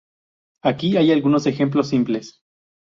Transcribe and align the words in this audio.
Aquí 0.63 0.97
hay 0.97 1.11
algunos 1.11 1.45
ejemplos 1.45 1.89
simples. 1.89 2.41